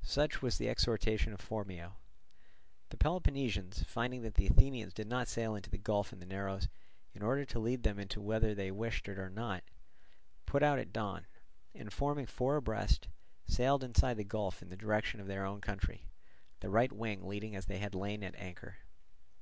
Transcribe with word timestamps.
Such 0.00 0.40
was 0.40 0.56
the 0.56 0.70
exhortation 0.70 1.34
of 1.34 1.42
Phormio. 1.42 1.96
The 2.88 2.96
Peloponnesians 2.96 3.82
finding 3.82 4.22
that 4.22 4.36
the 4.36 4.46
Athenians 4.46 4.94
did 4.94 5.06
not 5.06 5.28
sail 5.28 5.54
into 5.54 5.68
the 5.68 5.76
gulf 5.76 6.14
and 6.14 6.22
the 6.22 6.24
narrows, 6.24 6.68
in 7.12 7.22
order 7.22 7.44
to 7.44 7.58
lead 7.58 7.82
them 7.82 7.98
in 7.98 8.08
whether 8.16 8.54
they 8.54 8.70
wished 8.70 9.06
it 9.06 9.18
or 9.18 9.28
not, 9.28 9.64
put 10.46 10.62
out 10.62 10.78
at 10.78 10.94
dawn, 10.94 11.26
and 11.74 11.92
forming 11.92 12.24
four 12.24 12.56
abreast, 12.56 13.08
sailed 13.46 13.84
inside 13.84 14.16
the 14.16 14.24
gulf 14.24 14.62
in 14.62 14.70
the 14.70 14.76
direction 14.78 15.20
of 15.20 15.26
their 15.26 15.44
own 15.44 15.60
country, 15.60 16.06
the 16.60 16.70
right 16.70 16.90
wing 16.90 17.26
leading 17.28 17.54
as 17.54 17.66
they 17.66 17.76
had 17.76 17.94
lain 17.94 18.24
at 18.24 18.34
anchor. 18.36 18.76